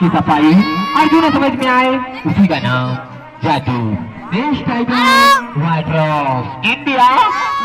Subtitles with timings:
[0.00, 0.52] की सफ़ाई।
[0.96, 1.88] अर्जुन समझ में आए।
[2.26, 2.94] उसी का नाम
[3.44, 3.78] जादू।
[4.34, 5.50] देश टाइगर
[6.64, 7.08] इंडिया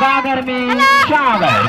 [0.02, 1.68] गागर में shower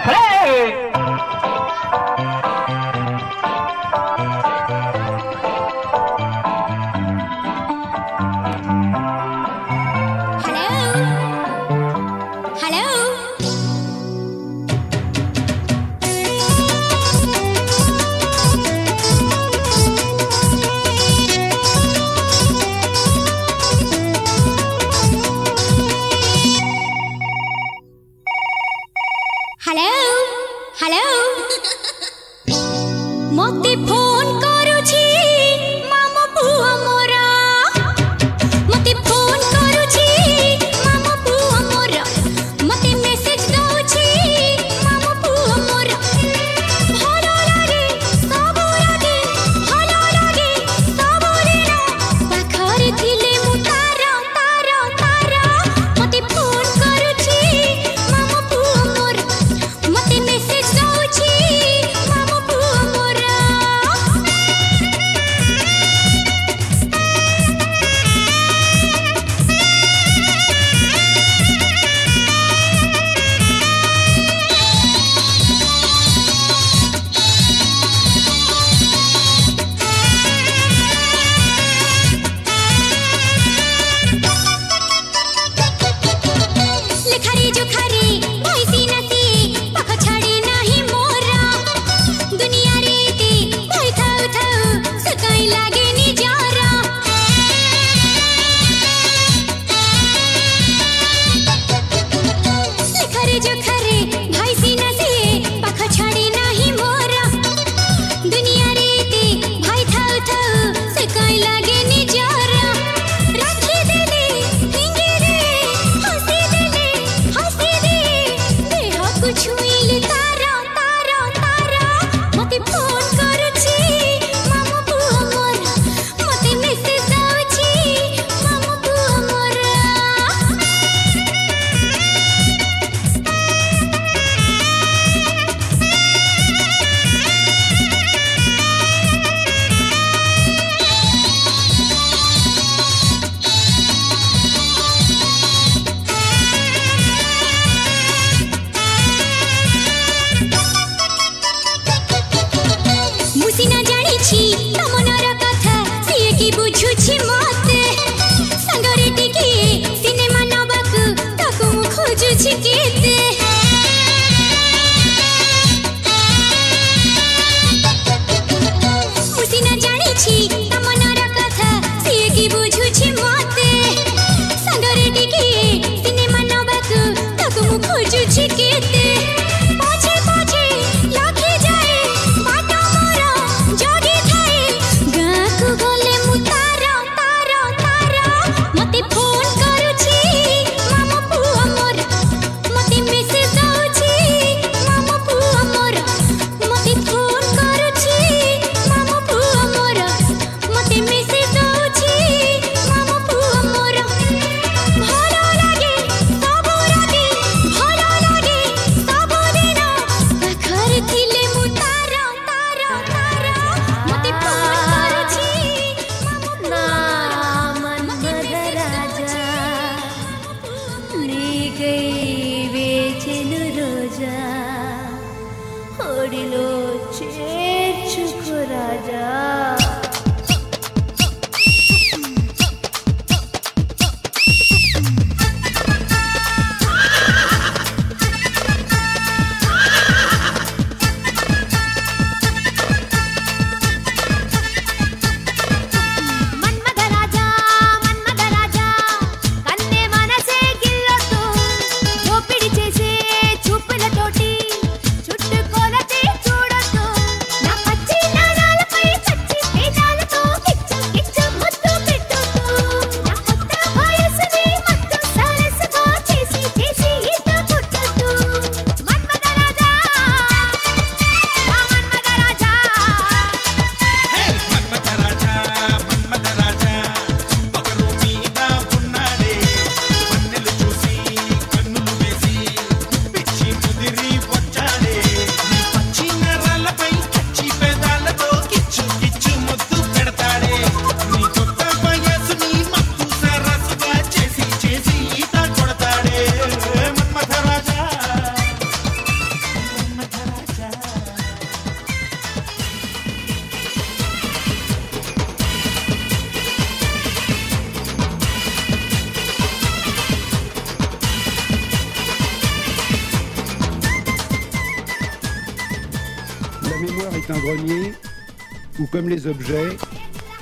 [319.06, 319.97] comme les objets,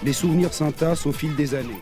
[0.04, 1.80] les souvenirs s'entassent au fil des années.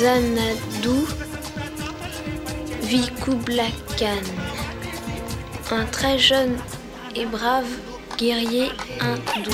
[0.00, 1.04] Xanadu
[2.80, 4.24] vit Kublai Khan,
[5.72, 6.56] un très jeune
[7.14, 7.68] et brave
[8.16, 9.50] guerrier hindou.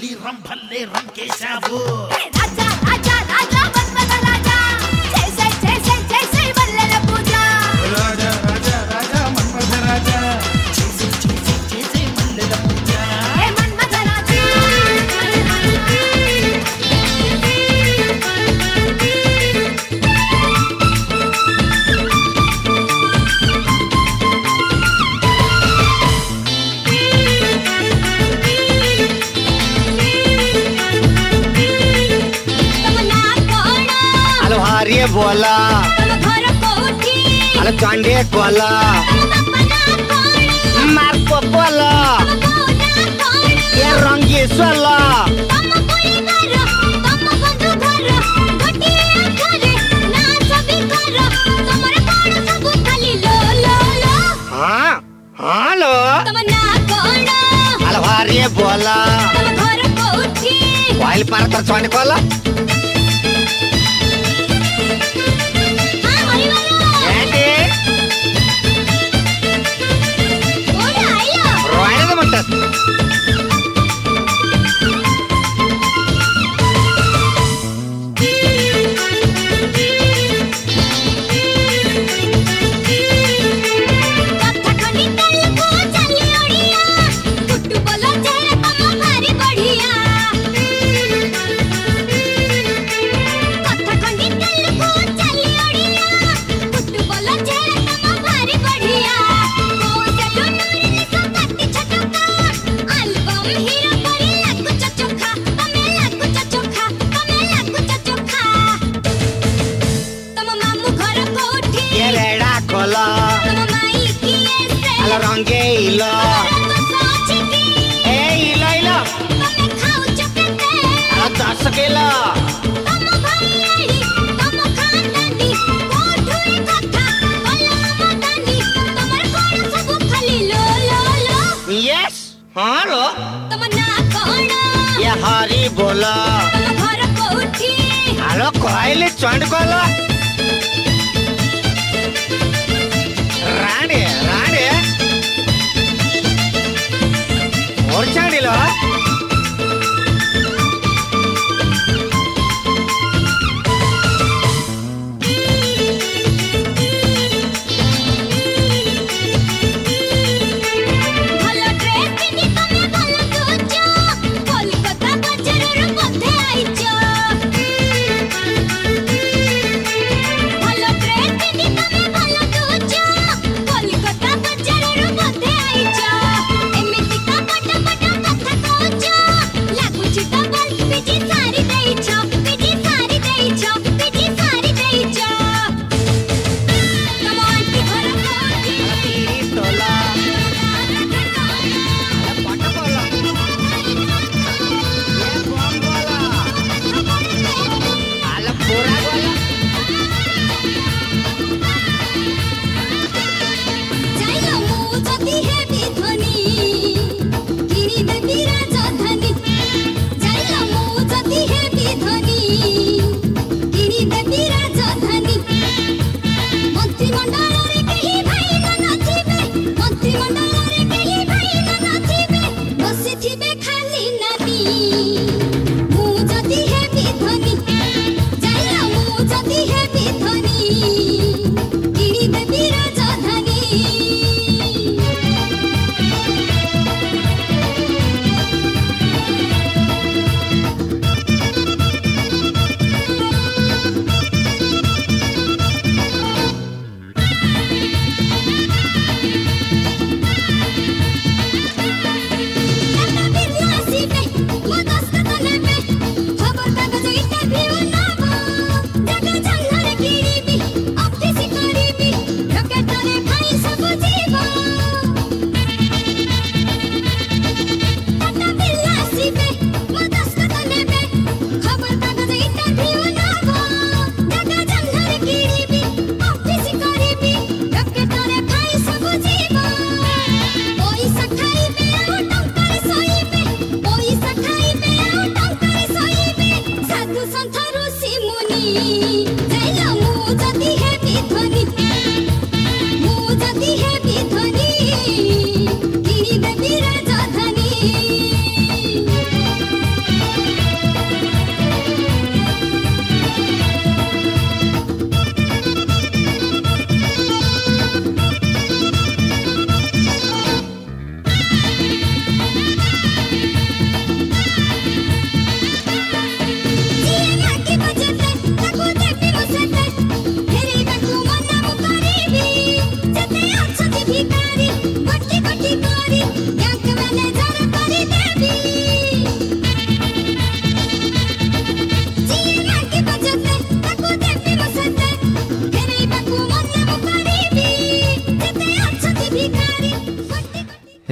[0.00, 1.78] ली रंभल्ले रंग के साबू
[37.82, 38.70] कांडे कोला।
[40.96, 41.40] मार्को
[43.76, 44.92] ये रंगी सोलो।
[54.52, 54.92] हाँ,
[55.38, 55.74] हाँ,
[58.48, 58.98] बोला।
[61.30, 61.86] पार तर चौंड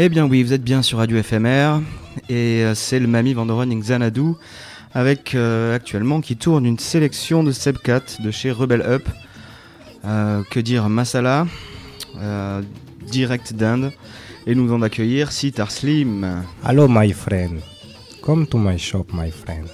[0.02, 1.82] Eh bien oui, vous êtes bien sur Radio FMR
[2.30, 4.32] et euh, c'est le Mamie Vandoren Xanadu
[4.94, 9.06] avec euh, actuellement qui tourne une sélection de Sebcat de chez Rebel Up.
[10.06, 11.46] Euh, que dire Masala,
[12.16, 12.62] euh,
[13.12, 13.92] direct d'Inde
[14.46, 16.44] et nous allons accueillir Sitar Slim.
[16.66, 17.60] Hello, my friend.
[18.22, 19.68] Come to my shop, my friend.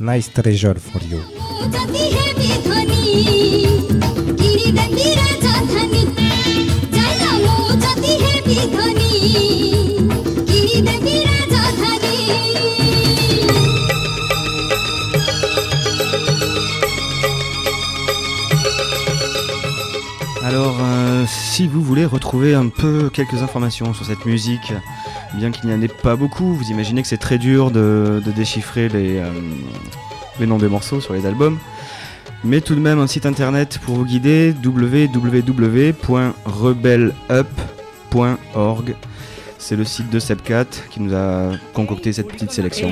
[0.00, 1.20] Nice treasure for you.
[20.44, 24.72] Alors, euh, si vous voulez retrouver un peu quelques informations sur cette musique,
[25.34, 28.88] bien qu'il n'y en ait pas beaucoup, vous imaginez que c'est très dur de, déchiffrer
[28.88, 29.30] les, euh,
[30.40, 31.58] les noms des morceaux sur les albums.
[32.44, 34.52] Mais tout de même un site internet pour vous guider
[39.58, 42.88] c'est le site de Sepcat qui nous a concocté cette petite sélection.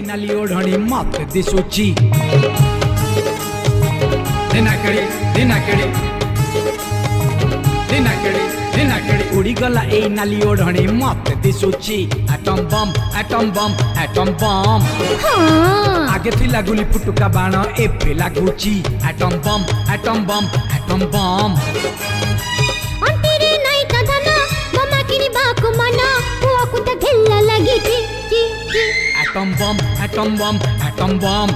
[29.30, 31.52] atom bomb, atom bomb, atom bomb,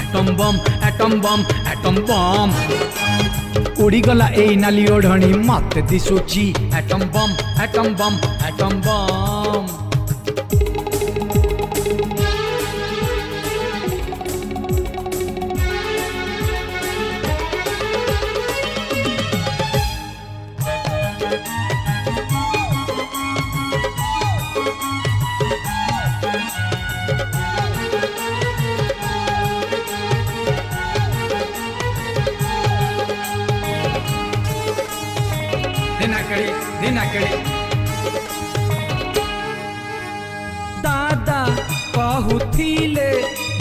[0.00, 2.52] atom bomb, atom bomb, atom bomb.
[3.84, 6.44] ଉଡ଼ିଗଲା ଏଇ ନାଲି ଓଢ଼ଣୀ ମତେ ଦିଶୁଛି
[6.78, 9.66] atom bomb atom bomb atom bomb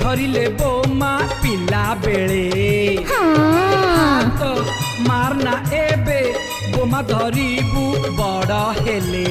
[0.08, 2.46] ধরিলে বৌমা পিলা বেড়ে
[3.10, 4.40] হাত
[5.08, 6.20] মারনা এবে
[6.72, 7.84] বোমা ধরিবু
[8.18, 9.28] বড় হেলে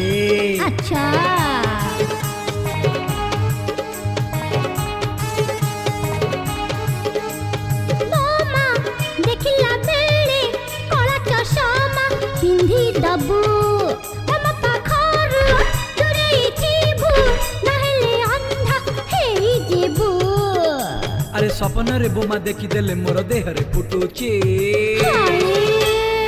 [21.56, 24.28] ସପନରେ ବୋମା ଦେଖିଦେଲେ ମୋର ଦେହରେ ଫୁଟୁଛି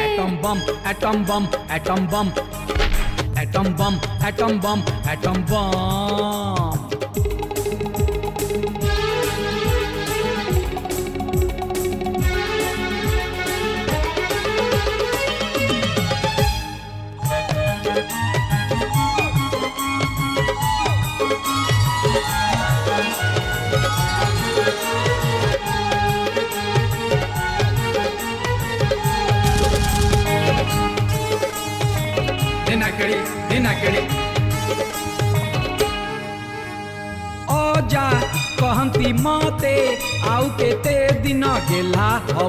[0.04, 2.30] atom bomb atom bomb atom bomb
[3.42, 6.67] atom bomb atom bomb atom bomb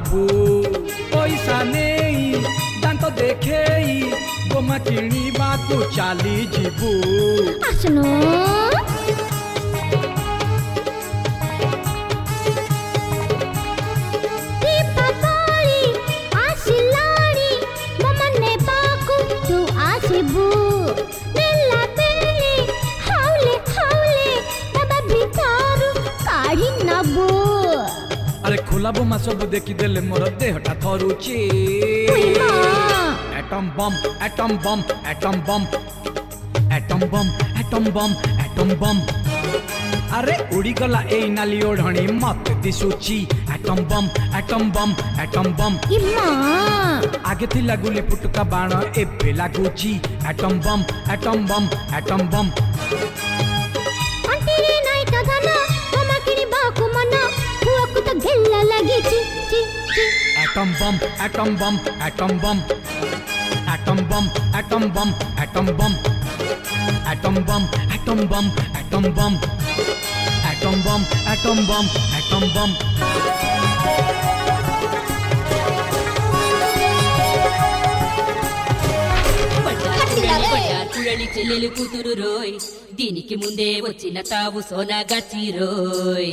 [0.00, 0.22] ହବୁ
[1.12, 2.42] ପଇସା ନେଇ
[2.82, 3.96] ଦାନ୍ତ ଦେଖେଇ
[4.50, 6.92] ବୋମା କିଣିବାକୁ ଚାଲି ଯିବୁ
[7.68, 8.04] ଆସୁନୁ
[29.10, 31.36] ଖୋଲା ବୋମା ସବୁ ଦେଖିଦେଲେ ମୋର ଦେହଟା ଥରୁଛି
[33.38, 35.64] atom bomb atom bomb atom bomb
[36.76, 39.00] atom bomb atom bomb atom bomb
[40.16, 43.18] ଆରେ ଉଡ଼ିଗଲା ଏଇ ନାଲି ଓଢ଼ଣୀ ମତେ ଦିଶୁଛି
[43.54, 46.26] atom bomb atom bomb atom bomb ଇମା
[47.30, 48.70] ଆଗେ ଥିଲା ଗୁଲି ଫୁଟୁକା ବାଣ
[49.02, 49.92] ଏବେ ଲାଗୁଛି
[50.30, 50.82] atom bomb
[51.14, 51.66] atom bomb
[51.98, 52.50] atom bomb
[60.51, 62.59] atom bomb, atom bomb, atom bomb.
[63.67, 65.95] Atom bomb, atom bomb, atom bomb.
[67.07, 69.35] Atom bomb, atom bomb, atom bomb.
[70.43, 71.87] Atom bomb, atom bomb,
[72.17, 72.73] atom bomb.
[80.93, 82.53] కురళి చెల్లెలు కూతురు రోయ్
[82.99, 86.31] దీనికి ముందే వచ్చిన తావు సోనా గచ్చిరోయ్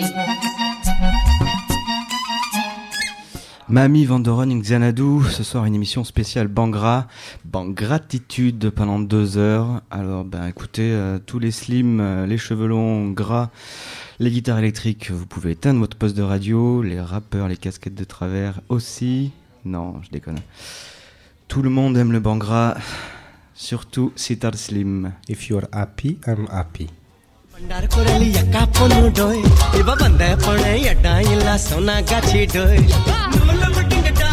[3.71, 7.07] Mamie Vandoren Xanadu, ce soir une émission spéciale Bangra,
[7.45, 9.83] Bangratitude pendant deux heures.
[9.91, 13.51] Alors ben écoutez, euh, tous les slims, euh, les cheveux longs, gras,
[14.21, 18.05] les guitares électriques, vous pouvez éteindre votre poste de radio, les rappeurs, les casquettes de
[18.05, 19.33] travers aussi.
[19.67, 20.41] Non, je déconne.
[21.47, 22.75] Tout le monde aime le Bangra,
[23.53, 25.13] surtout Sitar Slim.
[25.29, 26.87] If you're happy, I'm happy.
[27.59, 29.41] பண்டார் குரலி அக்கா பொண்ணு டோய்
[29.79, 30.91] இவ வந்த பழைய
[31.31, 32.83] எல்லாம் சொன்னா காட்சி டோய்
[33.33, 34.29] நம்மள விட்டுங்கட்டா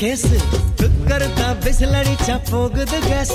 [0.00, 0.36] கேசு.
[0.78, 3.34] துக்கருத்தா விசிலடிச்சா போகுது கேஸ்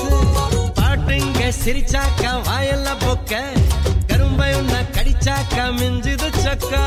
[0.80, 3.32] பாட்டுங்க சிரிச்சாக்கா வாயெல்லாம் பொக்க.
[4.10, 6.82] கரும்பை உன்ன கடிச்சாக்கா மிஞ்சுது சக்கா.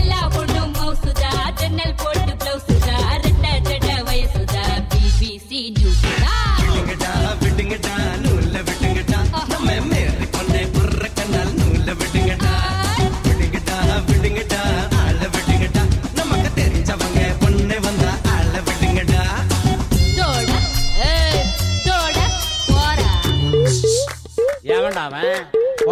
[0.00, 1.30] எல்லாம் ஒண்ணும் மவுசுதா.
[1.60, 2.96] ஜன்னல் போட்டு பிளவுசுதா.
[3.24, 4.64] ரெட்ட வயசுதா.
[4.92, 9.20] பிபிசி நியூஸ்தா விடுங்கடா விடுங்கடா நூல்ல விடுங்கடா
[9.52, 12.45] நம்ம மேரி பொண்ணை புற கண்ணால் நூல்ல விடுங்கடா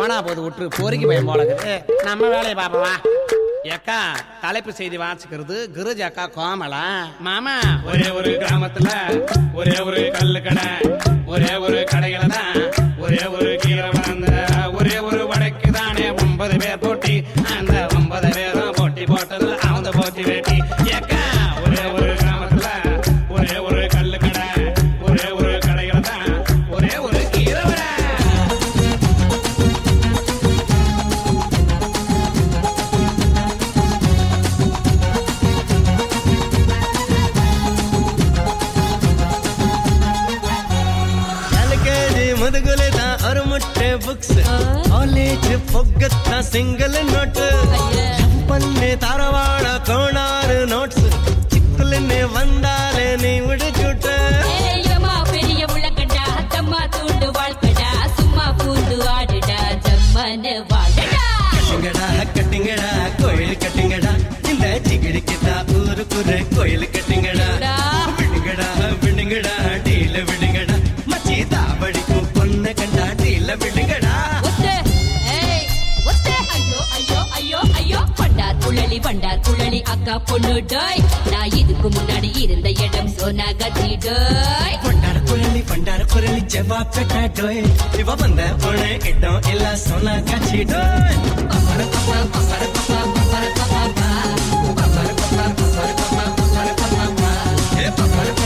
[0.05, 1.43] போனா போது விட்டு போரிக்கு பயம் போல
[2.05, 2.91] நம்ம வேலையை பாப்பவா
[3.75, 3.99] ஏக்கா
[4.43, 6.83] தலைப்பு செய்தி வாசிக்கிறது கிருஜ் அக்கா கோமலா.
[7.27, 7.55] மாமா
[7.89, 8.89] ஒரே ஒரு கிராமத்துல
[9.55, 10.67] ஒரே ஒரு கல்லு கடை
[11.27, 12.53] ஒரே ஒரு கடையில தான்
[13.05, 14.29] ஒரே ஒரு கீரை வளர்ந்த
[14.79, 17.15] ஒரே ஒரு வடைக்கு தானே ஒன்பது பேர் போட்டி.
[42.45, 44.35] முதுகுலதா ஒரு முட்டை புக்ஸ்
[44.89, 47.47] காலேஜ் பொக்கத்தா சிங்கிள் நோட்டு
[48.51, 51.07] பண்ணு தரவாட கோணாறு நோட்ஸ்
[51.53, 54.15] சிக்குலுன்னு வந்தாலே நீ விடு சுட்டு
[55.31, 61.25] பெரிய உலகடா தம்மா தூண்டு வாழ்க்கடா சும்மா பூந்து ஆடுடா ஜம்மனு வாடடா.
[61.55, 64.13] கட்டுங்கடா கட்டுங்கடா கோயில் கட்டுங்கடா.
[64.51, 66.29] இந்த சிகிடிக்கிட்டா ஊருக்குற
[68.19, 68.69] விடுங்கடா
[69.03, 69.55] விடுங்கடா
[69.87, 70.44] டீல விடு.
[78.95, 81.01] பட்டாளி பண்டார் குழலி அக்கா பொண்ணு டாய்.
[81.33, 84.77] நான் இதுக்கு முன்னாடி இருந்த இடம் சோனா கத்தி டாய்.
[84.85, 87.61] பண்டார குழலி பண்டார குரலி ஜவாப் பெட்டா டோய்.
[88.01, 91.19] இவ வந்த பொண்ணு இடம் எல்லாம் சோனா கச்சி டாய்.
[91.51, 93.83] பப்பர பப்பா பப்பர பப்பா பப்பர பப்பா
[94.79, 97.33] பப்பர பப்பா பப்பர பப்பா பப்பர பப்பா
[97.99, 98.44] பப்பர Papa.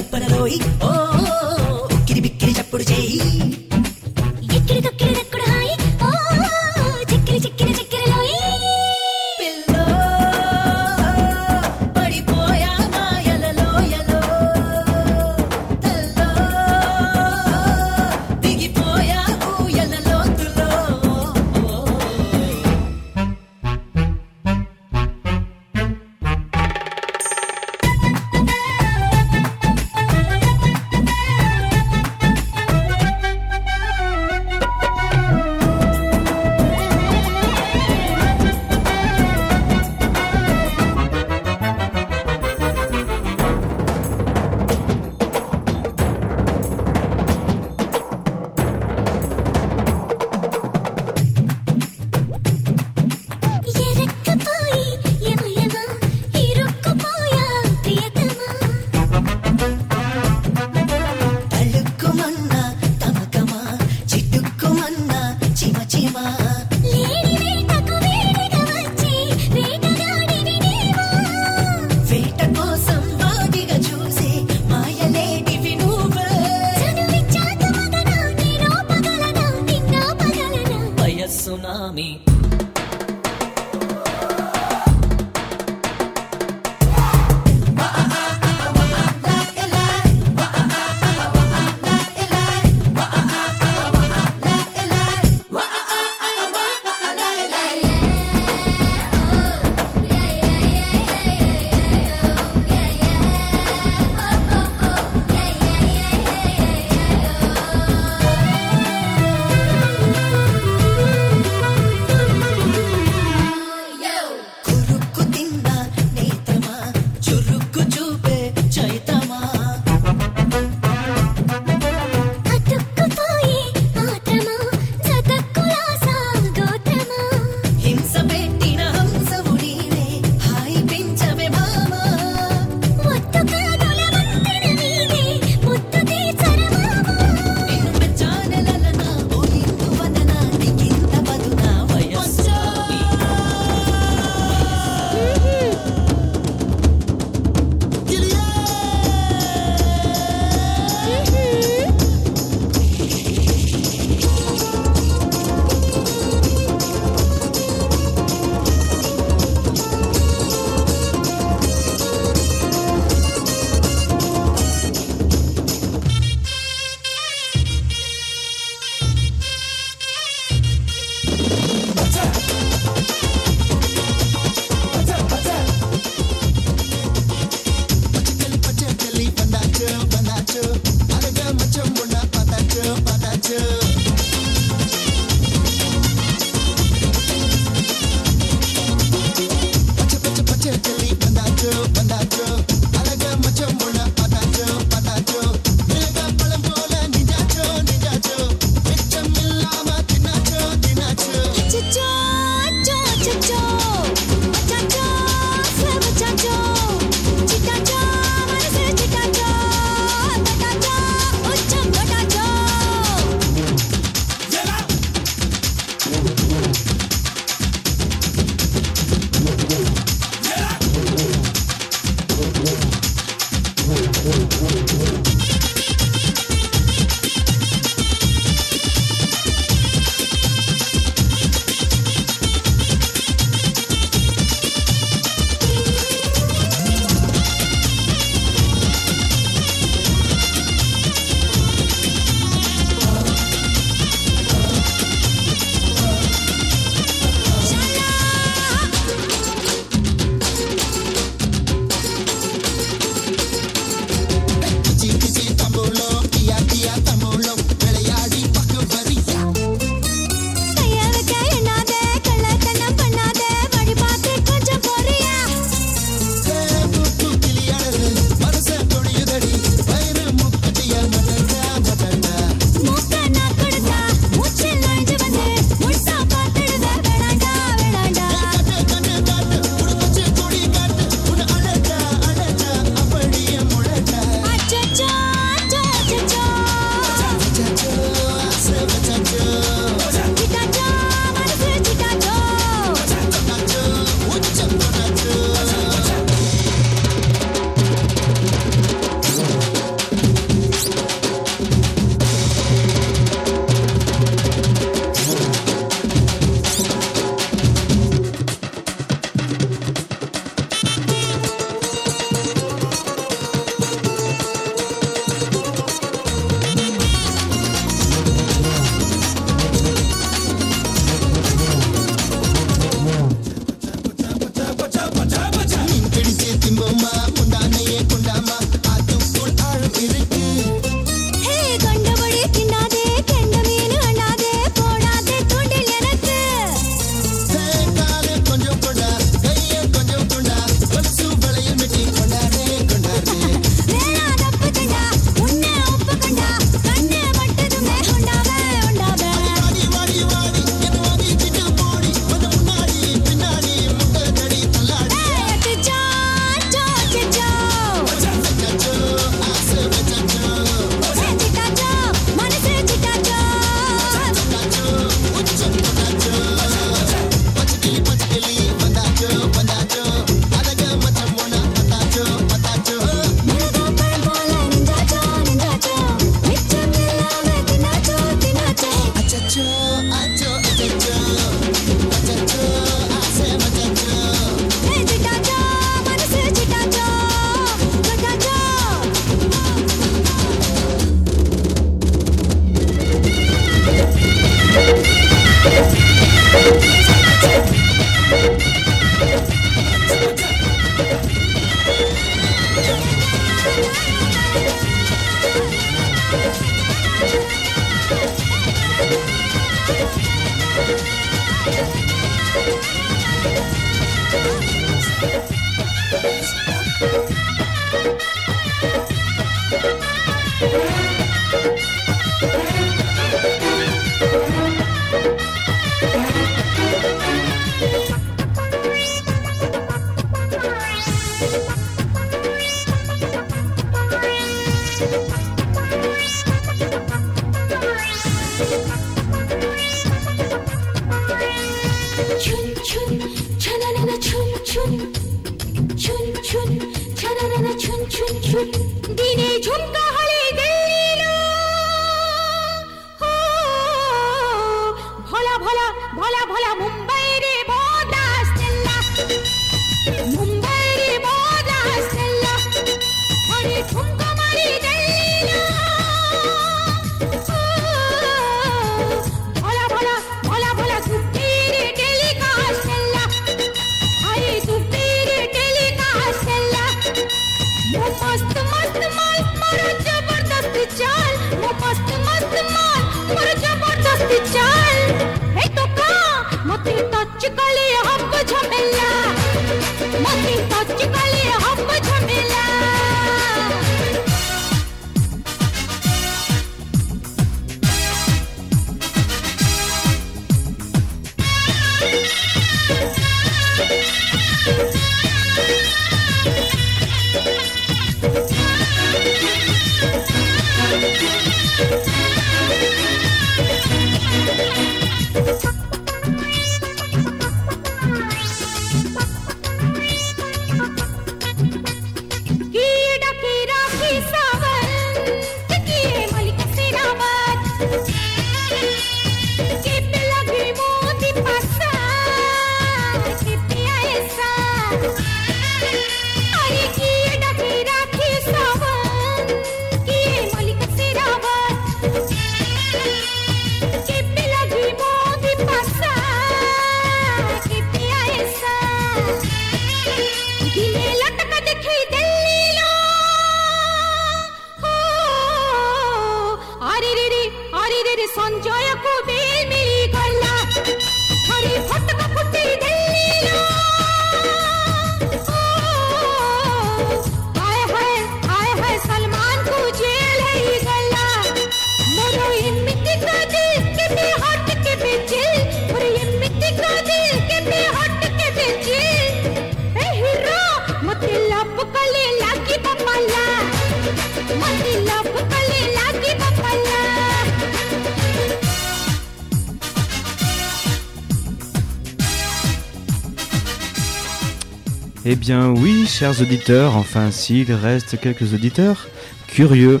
[595.30, 599.08] Eh bien oui, chers auditeurs, enfin s'il reste quelques auditeurs
[599.46, 600.00] curieux,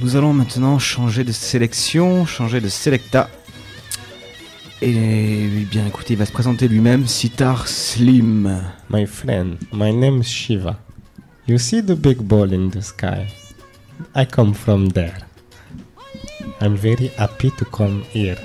[0.00, 3.30] nous allons maintenant changer de sélection, changer de sélecta.
[4.82, 8.60] Et eh bien écoutez, il va se présenter lui-même, Sitar Slim.
[8.92, 10.80] My friend, my name is Shiva.
[11.46, 13.28] You see the big ball in the sky?
[14.16, 15.18] I come from there.
[16.60, 18.38] I'm very happy to come here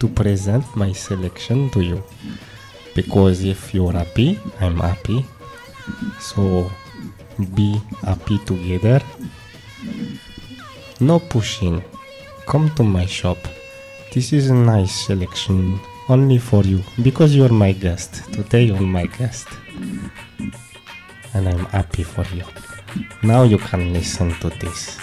[0.00, 2.02] to present my selection to you.
[2.94, 5.24] because if you're happy i'm happy.
[6.20, 6.70] So
[7.54, 9.00] be happy together.
[11.00, 11.82] No pushing.
[12.46, 13.38] Come to my shop.
[14.12, 15.80] This is a nice selection.
[16.08, 16.82] Only for you.
[17.02, 18.24] Because you're my guest.
[18.32, 19.48] Today you're my guest.
[21.34, 22.44] And i'm happy for you.
[23.22, 24.98] Now you can listen to this.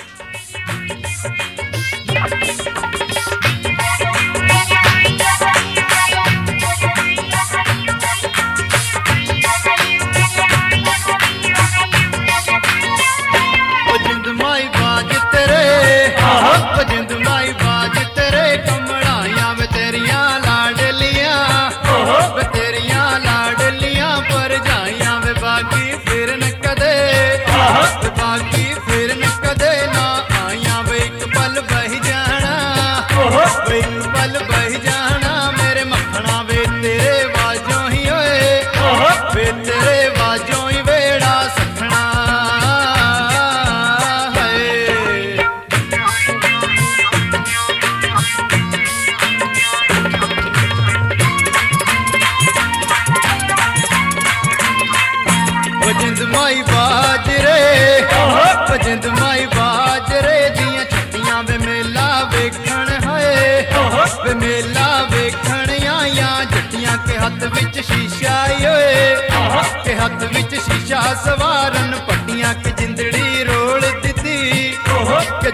[71.16, 75.51] ਸਵਾਰਨ ਪੱਟੀਆਂ ਕਿ ਜਿੰਦੜੀ ਰੋਲ ਦਿੱਤੀ। ਓਹ ਕਿ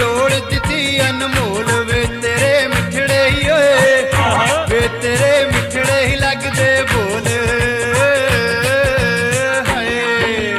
[0.00, 4.02] ਰੋਲ ਦਿੱਤੀ। ਅਨਮੋਲ ਵੇ ਤੇਰੇ ਮਿੱਠੜੇ ਹੀ ਓਏ।
[4.68, 7.26] ਵੇ ਤੇਰੇ ਮਿੱਠੜੇ ਹੀ ਲੱਗਦੇ ਬੋਲ।
[9.68, 10.54] ਹਾਏ।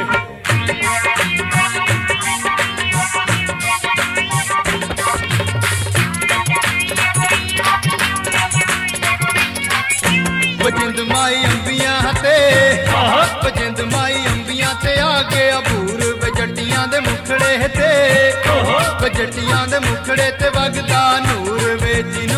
[11.00, 12.60] ਮਾਈ ਅੰਬੀਆਂ ਤੇ
[13.44, 13.80] ਵਜਿੰਦ
[19.20, 22.29] ਵਜੱਟੀਆਂ ਦੇ ਮੁਖੜੇ ਤੇ ਵਗਦਾ ਨੂਰ ਵੇ ਜਿਹਨੂੰ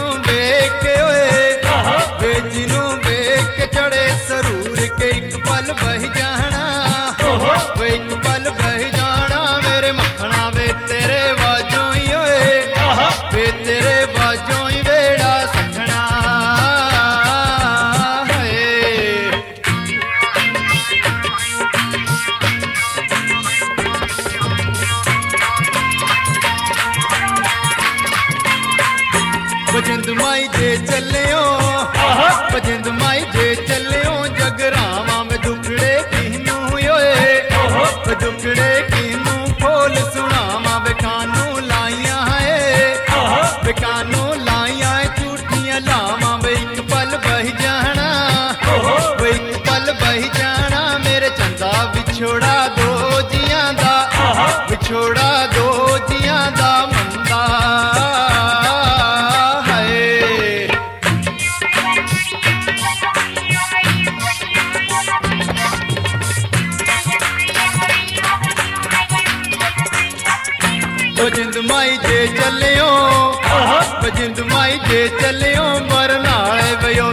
[55.92, 57.44] ਵਿਛੋੜਾ ਦੋ ਜੀਆਂ ਦਾ ਮੰਦਾ
[59.68, 60.68] ਹਾਏ
[71.18, 72.90] ਵਜਿੰਦ ਮਾਈ ਜੇ ਚੱਲਿਓ
[74.04, 77.12] ਵਜਿੰਦ ਮਾਈ ਜੇ ਚੱਲਿਓ ਮਰਨਾਲੇ ਵਿਓ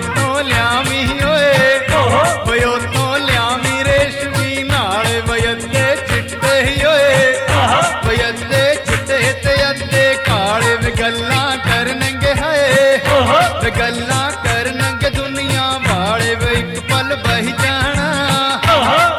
[13.79, 18.09] ਗੱਲਾਂ ਕਰਨਗੇ ਦੁਨੀਆ ਵਾਲੇ ਵੇ ਇੱਕ ਪਲ ਬਹਿ ਜਾਣਾ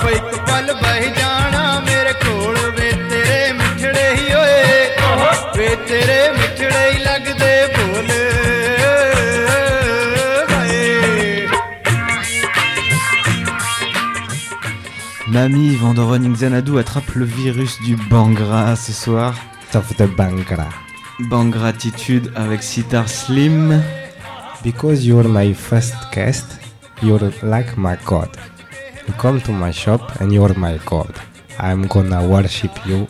[0.06, 4.88] ਵੇ ਇੱਕ ਪਲ ਬਹਿ ਜਾਣਾ ਮੇਰੇ ਕੋਲ ਵੇ ਤੇਰੇ ਮਿੱਠੜੇ ਹੀ ਓਏ
[5.58, 8.10] ਵੇ ਤੇਰੇ ਮਿੱਠੜੇ ਹੀ ਲੱਗਦੇ ਬੋਲ
[10.52, 11.48] ਹਾਏ
[15.36, 19.34] Mamie Vandoren Xanadu attrape le virus du Bangra ce soir.
[19.80, 20.68] Of the Bangra.
[21.32, 23.82] Bangratitude avec Sitar Slim.
[24.63, 26.61] Because you're my first guest,
[27.03, 28.29] you're like my god.
[29.07, 31.15] You come to my shop and you're my god.
[31.59, 33.09] I'm gonna worship you.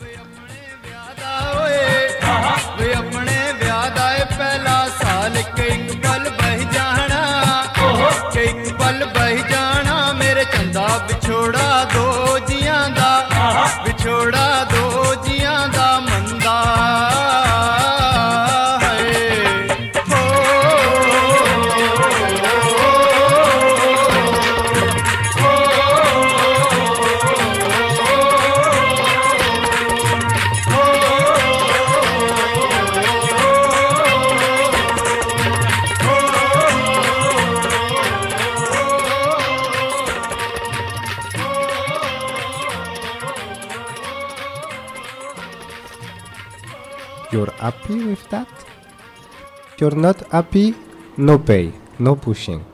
[49.80, 50.74] You're not happy?
[51.18, 52.64] No pay, no pushing.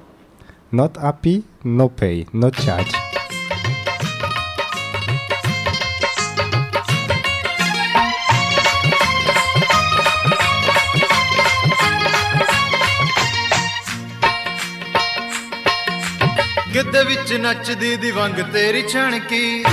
[0.71, 1.45] Not happy?
[1.65, 2.93] No pay, no charge.
[16.75, 19.65] ਗਿੱਧ ਵਿੱਚ ਨੱਚਦੀ ਦੀ ਵੰਗ ਤੇਰੀ ਛਣਕੀ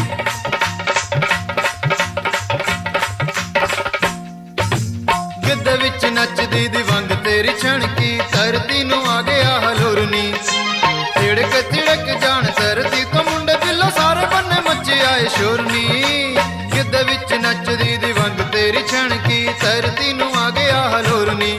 [6.04, 10.32] ਵਿੱਚ ਨੱਚਦੀ ਦੀ ਵੰਗ ਤੇਰੀ ਛਣਕੀ, ਧਰਤੀ ਨੂੰ ਆ ਗਿਆ ਹਲੁਰਨੀ।
[11.14, 16.36] ਤਿੜਕ ਝਿੜਕ ਜਾਣ ਧਰਤੀ ਤੋਂ ਮੁੰਡੇ ਦਿਲੋਂ ਸਾਰੇ ਬੰਨੇ ਮੱਚੇ ਆਏ ਸ਼ੁਰਨੀ।
[16.74, 21.58] ਗਿੱਧ ਵਿੱਚ ਨੱਚਦੀ ਦੀ ਵੰਗ ਤੇਰੀ ਛਣਕੀ, ਧਰਤੀ ਨੂੰ ਆ ਗਿਆ ਹਲੁਰਨੀ।